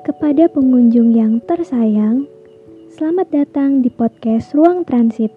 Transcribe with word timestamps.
Kepada 0.00 0.48
pengunjung 0.48 1.12
yang 1.12 1.44
tersayang, 1.44 2.24
selamat 2.96 3.28
datang 3.28 3.84
di 3.84 3.92
podcast 3.92 4.56
Ruang 4.56 4.88
Transit. 4.88 5.28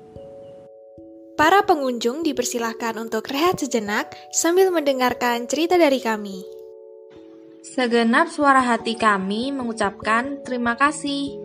Para 1.35 1.67
pengunjung 1.67 2.23
dipersilahkan 2.23 2.95
untuk 2.95 3.27
rehat 3.27 3.59
sejenak 3.59 4.15
sambil 4.31 4.71
mendengarkan 4.71 5.51
cerita 5.51 5.75
dari 5.75 5.99
kami. 5.99 6.47
Segenap 7.75 8.31
suara 8.31 8.63
hati 8.63 8.95
kami 8.95 9.51
mengucapkan 9.51 10.39
terima 10.47 10.79
kasih. 10.79 11.42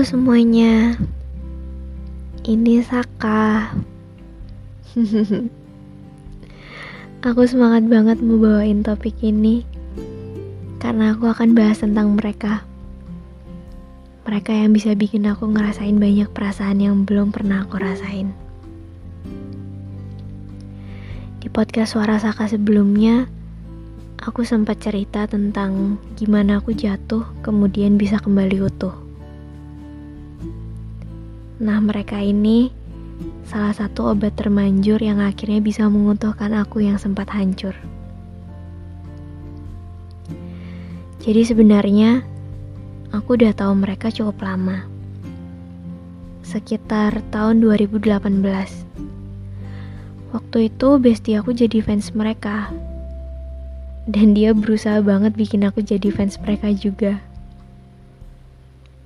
Halo 0.00 0.16
semuanya, 0.16 0.96
ini 2.48 2.80
Saka. 2.80 3.68
aku 7.28 7.42
semangat 7.44 7.84
banget 7.84 8.16
mau 8.24 8.40
bawain 8.40 8.80
topik 8.80 9.20
ini 9.20 9.60
karena 10.80 11.12
aku 11.12 11.28
akan 11.28 11.52
bahas 11.52 11.84
tentang 11.84 12.16
mereka. 12.16 12.64
Mereka 14.24 14.56
yang 14.56 14.72
bisa 14.72 14.96
bikin 14.96 15.28
aku 15.28 15.52
ngerasain 15.52 16.00
banyak 16.00 16.32
perasaan 16.32 16.80
yang 16.80 17.04
belum 17.04 17.28
pernah 17.28 17.68
aku 17.68 17.76
rasain. 17.76 18.32
Di 21.44 21.52
podcast 21.52 21.92
Suara 21.92 22.16
Saka 22.16 22.48
sebelumnya, 22.48 23.28
aku 24.16 24.48
sempat 24.48 24.80
cerita 24.80 25.28
tentang 25.28 26.00
gimana 26.16 26.56
aku 26.56 26.72
jatuh 26.72 27.28
kemudian 27.44 28.00
bisa 28.00 28.16
kembali 28.16 28.64
utuh. 28.64 28.99
Nah, 31.60 31.76
mereka 31.76 32.16
ini 32.16 32.72
salah 33.44 33.76
satu 33.76 34.16
obat 34.16 34.32
termanjur 34.40 34.96
yang 34.96 35.20
akhirnya 35.20 35.60
bisa 35.60 35.84
mengutuhkan 35.92 36.56
aku 36.56 36.80
yang 36.80 36.96
sempat 36.96 37.28
hancur. 37.28 37.76
Jadi 41.20 41.44
sebenarnya 41.44 42.24
aku 43.12 43.36
udah 43.36 43.52
tahu 43.52 43.76
mereka 43.76 44.08
cukup 44.08 44.40
lama. 44.40 44.88
Sekitar 46.40 47.20
tahun 47.28 47.60
2018. 47.60 48.08
Waktu 50.32 50.72
itu 50.72 50.88
bestie 50.96 51.36
aku 51.36 51.52
jadi 51.52 51.84
fans 51.84 52.16
mereka. 52.16 52.72
Dan 54.08 54.32
dia 54.32 54.56
berusaha 54.56 55.04
banget 55.04 55.36
bikin 55.36 55.68
aku 55.68 55.84
jadi 55.84 56.08
fans 56.08 56.40
mereka 56.40 56.72
juga. 56.72 57.20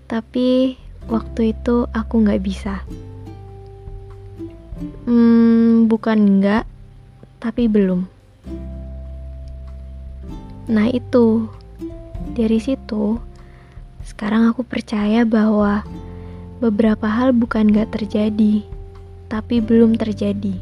Tapi 0.07 0.79
waktu 1.09 1.57
itu 1.57 1.89
aku 1.93 2.25
nggak 2.25 2.43
bisa. 2.45 2.81
Hmm, 5.05 5.87
bukan 5.87 6.41
nggak, 6.41 6.65
tapi 7.41 7.69
belum. 7.69 8.09
Nah 10.65 10.89
itu, 10.89 11.45
dari 12.33 12.57
situ, 12.57 13.21
sekarang 14.05 14.49
aku 14.49 14.65
percaya 14.65 15.29
bahwa 15.29 15.85
beberapa 16.61 17.05
hal 17.05 17.37
bukan 17.37 17.69
nggak 17.69 17.93
terjadi, 17.93 18.65
tapi 19.29 19.61
belum 19.61 20.01
terjadi. 20.01 20.57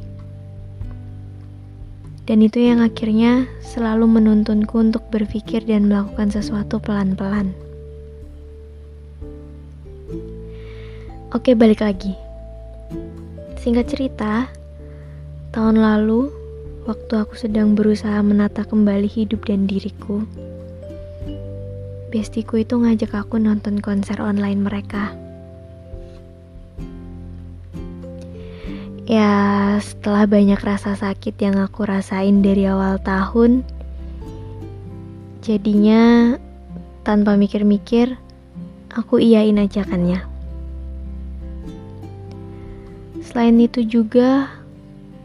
Dan 2.22 2.38
itu 2.42 2.62
yang 2.62 2.78
akhirnya 2.78 3.50
selalu 3.62 4.06
menuntunku 4.06 4.78
untuk 4.78 5.02
berpikir 5.10 5.66
dan 5.66 5.90
melakukan 5.90 6.30
sesuatu 6.30 6.78
pelan-pelan. 6.78 7.50
Oke, 11.32 11.56
balik 11.56 11.80
lagi. 11.80 12.12
Singkat 13.56 13.88
cerita, 13.88 14.52
tahun 15.56 15.80
lalu, 15.80 16.28
waktu 16.84 17.24
aku 17.24 17.40
sedang 17.40 17.72
berusaha 17.72 18.20
menata 18.20 18.68
kembali 18.68 19.08
hidup 19.08 19.48
dan 19.48 19.64
diriku, 19.64 20.28
bestiku 22.12 22.60
itu 22.60 22.76
ngajak 22.76 23.16
aku 23.16 23.40
nonton 23.40 23.80
konser 23.80 24.20
online 24.20 24.60
mereka. 24.60 25.16
Ya, 29.08 29.32
setelah 29.80 30.28
banyak 30.28 30.60
rasa 30.60 31.00
sakit 31.00 31.40
yang 31.40 31.56
aku 31.56 31.88
rasain 31.88 32.44
dari 32.44 32.68
awal 32.68 33.00
tahun, 33.00 33.64
jadinya 35.40 36.36
tanpa 37.08 37.40
mikir-mikir, 37.40 38.20
aku 38.92 39.16
iyain 39.16 39.56
ajakannya. 39.56 40.31
Selain 43.22 43.54
itu 43.62 43.86
juga 43.86 44.50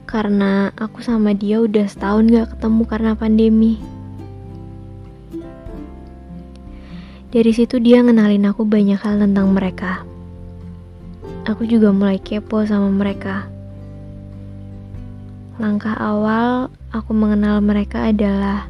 karena 0.05 0.69
aku 0.77 1.01
sama 1.01 1.33
dia 1.33 1.57
udah 1.57 1.89
setahun 1.89 2.29
gak 2.29 2.47
ketemu 2.53 2.81
karena 2.85 3.11
pandemi. 3.17 3.81
Dari 7.33 7.51
situ 7.51 7.81
dia 7.81 8.05
ngenalin 8.05 8.45
aku 8.53 8.69
banyak 8.69 9.01
hal 9.01 9.17
tentang 9.17 9.49
mereka. 9.49 10.05
Aku 11.49 11.65
juga 11.65 11.89
mulai 11.89 12.21
kepo 12.21 12.61
sama 12.69 12.93
mereka. 12.93 13.49
Langkah 15.57 15.97
awal 15.97 16.69
aku 16.93 17.17
mengenal 17.17 17.65
mereka 17.65 18.13
adalah 18.13 18.69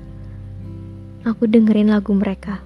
aku 1.27 1.51
dengerin 1.51 1.91
lagu 1.91 2.15
mereka. 2.15 2.63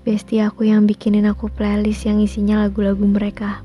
Besti 0.00 0.40
aku 0.40 0.64
yang 0.64 0.88
bikinin 0.88 1.28
aku 1.28 1.52
playlist 1.52 2.08
yang 2.08 2.24
isinya 2.24 2.64
lagu-lagu 2.64 3.04
mereka 3.04 3.60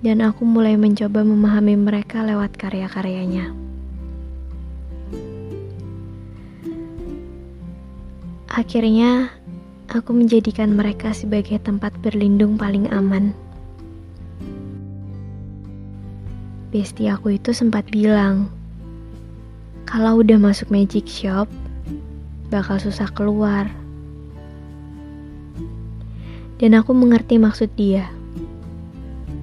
dan 0.00 0.24
aku 0.24 0.48
mulai 0.48 0.80
mencoba 0.80 1.20
memahami 1.20 1.76
mereka 1.76 2.24
lewat 2.24 2.56
karya-karyanya. 2.56 3.52
Akhirnya, 8.50 9.30
aku 9.92 10.10
menjadikan 10.16 10.72
mereka 10.72 11.12
sebagai 11.12 11.60
tempat 11.60 11.92
berlindung 12.00 12.56
paling 12.56 12.88
aman. 12.90 13.36
Besti 16.72 17.06
aku 17.12 17.36
itu 17.36 17.52
sempat 17.52 17.86
bilang, 17.92 18.48
kalau 19.84 20.24
udah 20.24 20.40
masuk 20.40 20.72
magic 20.72 21.06
shop, 21.06 21.46
bakal 22.48 22.80
susah 22.80 23.10
keluar. 23.12 23.68
Dan 26.56 26.76
aku 26.76 26.92
mengerti 26.92 27.40
maksud 27.40 27.72
dia 27.76 28.19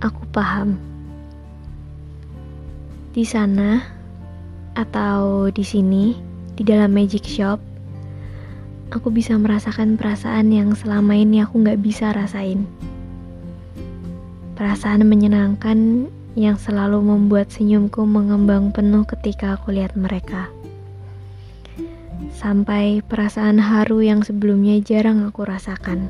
aku 0.01 0.23
paham. 0.29 0.77
Di 3.17 3.25
sana 3.25 3.81
atau 4.77 5.49
di 5.49 5.65
sini, 5.65 6.13
di 6.53 6.61
dalam 6.61 6.93
magic 6.93 7.25
shop, 7.25 7.57
aku 8.93 9.09
bisa 9.09 9.33
merasakan 9.33 9.97
perasaan 9.97 10.53
yang 10.53 10.77
selama 10.77 11.17
ini 11.17 11.41
aku 11.41 11.65
nggak 11.65 11.81
bisa 11.81 12.13
rasain. 12.13 12.69
Perasaan 14.57 15.05
menyenangkan 15.05 16.09
yang 16.37 16.57
selalu 16.57 17.01
membuat 17.01 17.49
senyumku 17.49 18.05
mengembang 18.05 18.69
penuh 18.69 19.05
ketika 19.09 19.57
aku 19.57 19.73
lihat 19.73 19.97
mereka. 19.97 20.49
Sampai 22.37 23.01
perasaan 23.01 23.57
haru 23.57 24.05
yang 24.05 24.21
sebelumnya 24.21 24.77
jarang 24.81 25.25
aku 25.25 25.45
rasakan. 25.45 26.09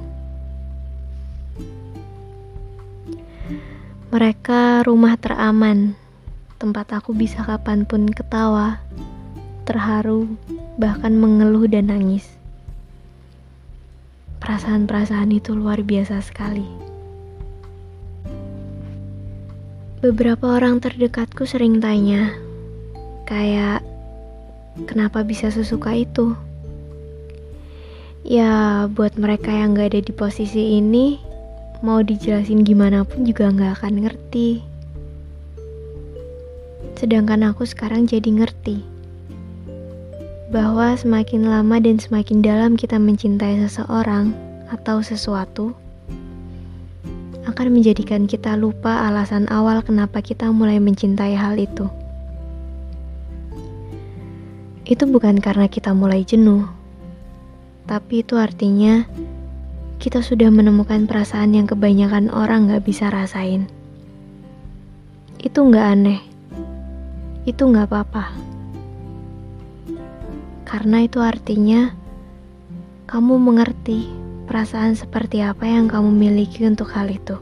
Mereka 4.08 4.88
rumah 4.88 5.20
teraman, 5.20 5.92
tempat 6.56 6.96
aku 6.96 7.12
bisa 7.12 7.44
kapan 7.44 7.84
pun 7.84 8.08
ketawa, 8.08 8.80
terharu, 9.68 10.32
bahkan 10.80 11.12
mengeluh 11.12 11.68
dan 11.68 11.92
nangis. 11.92 12.24
Perasaan-perasaan 14.40 15.28
itu 15.36 15.52
luar 15.52 15.84
biasa 15.84 16.24
sekali. 16.24 16.64
Beberapa 20.00 20.56
orang 20.56 20.80
terdekatku 20.80 21.44
sering 21.44 21.84
tanya, 21.84 22.32
kayak, 23.28 23.84
kenapa 24.88 25.28
bisa 25.28 25.52
sesuka 25.52 25.92
itu? 25.92 26.32
Ya, 28.24 28.88
buat 28.88 29.20
mereka 29.20 29.52
yang 29.52 29.76
gak 29.76 29.92
ada 29.92 30.00
di 30.00 30.14
posisi 30.16 30.80
ini, 30.80 31.20
mau 31.86 32.02
dijelasin 32.02 32.62
gimana 32.62 33.04
pun 33.04 33.26
juga 33.26 33.50
nggak 33.50 33.82
akan 33.82 33.94
ngerti. 34.06 34.62
Sedangkan 36.98 37.46
aku 37.46 37.66
sekarang 37.66 38.10
jadi 38.10 38.30
ngerti 38.42 38.98
bahwa 40.48 40.96
semakin 40.96 41.52
lama 41.52 41.76
dan 41.84 42.00
semakin 42.00 42.40
dalam 42.40 42.80
kita 42.80 42.96
mencintai 42.96 43.60
seseorang 43.68 44.32
atau 44.72 45.04
sesuatu, 45.04 45.76
akan 47.48 47.68
menjadikan 47.76 48.28
kita 48.28 48.56
lupa 48.56 49.08
alasan 49.08 49.48
awal 49.52 49.84
kenapa 49.84 50.24
kita 50.24 50.48
mulai 50.52 50.80
mencintai 50.80 51.36
hal 51.36 51.60
itu. 51.60 51.88
Itu 54.88 55.04
bukan 55.04 55.44
karena 55.44 55.68
kita 55.68 55.92
mulai 55.92 56.24
jenuh, 56.24 56.64
tapi 57.84 58.24
itu 58.24 58.40
artinya 58.40 59.04
kita 59.98 60.22
sudah 60.22 60.54
menemukan 60.54 61.10
perasaan 61.10 61.58
yang 61.58 61.66
kebanyakan 61.66 62.30
orang 62.30 62.70
gak 62.70 62.86
bisa 62.86 63.10
rasain. 63.10 63.66
Itu 65.42 65.66
gak 65.74 65.88
aneh. 65.98 66.22
Itu 67.50 67.74
gak 67.74 67.90
apa-apa. 67.90 68.30
Karena 70.70 71.02
itu 71.02 71.18
artinya 71.18 71.98
kamu 73.10 73.42
mengerti 73.42 74.06
perasaan 74.46 74.94
seperti 74.94 75.42
apa 75.42 75.66
yang 75.66 75.90
kamu 75.90 76.14
miliki 76.14 76.68
untuk 76.70 76.94
hal 76.94 77.10
itu. 77.10 77.42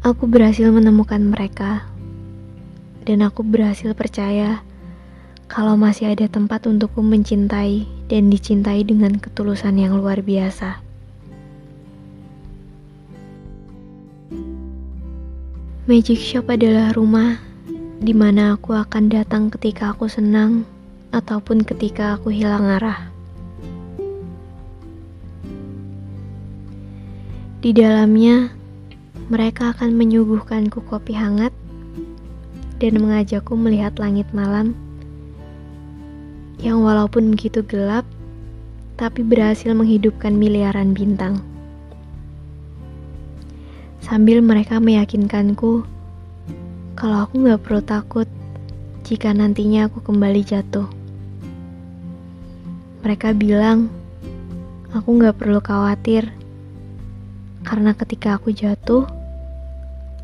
Aku 0.00 0.24
berhasil 0.24 0.72
menemukan 0.72 1.20
mereka, 1.20 1.84
dan 3.04 3.20
aku 3.20 3.44
berhasil 3.44 3.92
percaya 3.92 4.64
kalau 5.50 5.76
masih 5.76 6.14
ada 6.14 6.24
tempat 6.30 6.64
untukku 6.64 7.04
mencintai 7.04 7.97
dan 8.08 8.32
dicintai 8.32 8.82
dengan 8.88 9.20
ketulusan 9.20 9.76
yang 9.76 10.00
luar 10.00 10.24
biasa. 10.24 10.80
Magic 15.88 16.20
Shop 16.20 16.48
adalah 16.52 16.92
rumah 16.92 17.40
di 18.00 18.12
mana 18.12 18.56
aku 18.56 18.76
akan 18.76 19.08
datang 19.08 19.48
ketika 19.48 19.96
aku 19.96 20.04
senang 20.04 20.68
ataupun 21.12 21.64
ketika 21.64 22.16
aku 22.16 22.28
hilang 22.28 22.68
arah. 22.68 23.08
Di 27.58 27.72
dalamnya, 27.72 28.52
mereka 29.32 29.72
akan 29.76 29.96
menyuguhkanku 29.96 30.84
kopi 30.88 31.16
hangat 31.16 31.50
dan 32.78 33.02
mengajakku 33.02 33.58
melihat 33.58 33.98
langit 33.98 34.30
malam 34.30 34.72
yang 36.58 36.82
walaupun 36.82 37.30
begitu 37.30 37.62
gelap, 37.62 38.02
tapi 38.98 39.22
berhasil 39.22 39.70
menghidupkan 39.70 40.34
miliaran 40.34 40.90
bintang. 40.90 41.38
Sambil 44.02 44.42
mereka 44.42 44.82
meyakinkanku 44.82 45.86
kalau 46.98 47.22
aku 47.22 47.46
gak 47.46 47.62
perlu 47.62 47.82
takut 47.84 48.26
jika 49.06 49.30
nantinya 49.30 49.86
aku 49.86 50.02
kembali 50.02 50.42
jatuh. 50.42 50.90
Mereka 53.06 53.38
bilang 53.38 53.86
aku 54.90 55.22
gak 55.22 55.38
perlu 55.38 55.62
khawatir 55.62 56.26
karena 57.62 57.92
ketika 57.94 58.40
aku 58.40 58.50
jatuh, 58.50 59.04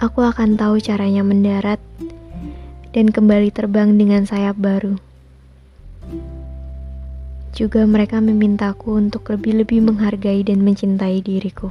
aku 0.01 0.19
akan 0.25 0.57
tahu 0.59 0.81
caranya 0.81 1.21
mendarat 1.21 1.79
dan 2.97 3.13
kembali 3.13 3.53
terbang 3.53 3.95
dengan 4.01 4.25
sayap 4.25 4.57
baru. 4.59 5.14
Juga 7.55 7.87
mereka 7.87 8.19
memintaku 8.19 8.99
untuk 8.99 9.31
lebih-lebih 9.31 9.79
menghargai 9.87 10.43
dan 10.43 10.67
mencintai 10.67 11.23
diriku. 11.23 11.71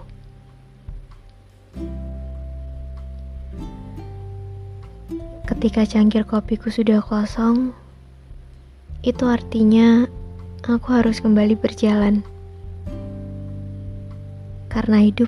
Ketika 5.44 5.84
cangkir 5.84 6.24
kopiku 6.24 6.72
sudah 6.72 7.04
kosong, 7.04 7.76
itu 9.04 9.28
artinya 9.28 10.08
aku 10.64 10.88
harus 10.96 11.20
kembali 11.20 11.60
berjalan. 11.60 12.24
Karena 14.72 15.04
hidup 15.04 15.28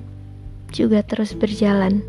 juga 0.72 1.04
terus 1.04 1.36
berjalan. 1.36 2.00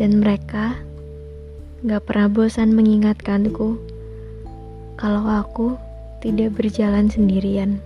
Dan 0.00 0.24
mereka 0.24 0.72
gak 1.84 2.08
pernah 2.08 2.32
bosan 2.32 2.72
mengingatkanku 2.72 3.97
kalau 4.98 5.22
aku 5.24 5.78
tidak 6.18 6.58
berjalan 6.58 7.06
sendirian. 7.06 7.78